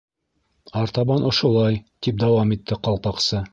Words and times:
—Артабан 0.79 1.27
ошолай, 1.33 1.79
—тип 2.07 2.19
дауам 2.25 2.57
итте 2.59 2.81
Ҡалпаҡсы: 2.89 3.47